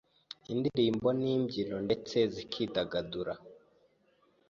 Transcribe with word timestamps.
indirimbo 0.53 1.07
n’ibyino 1.21 1.77
ndetse 1.87 2.17
zikidagadura. 2.33 3.33